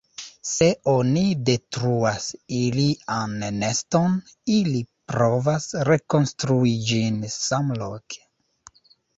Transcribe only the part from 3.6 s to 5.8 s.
neston, ili provas